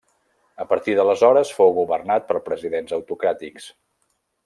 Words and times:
A 0.63 0.65
partir 0.71 0.95
d'aleshores 0.99 1.53
fou 1.59 1.71
governat 1.77 2.27
per 2.33 2.43
presidents 2.51 2.99
autocràtics. 3.01 3.73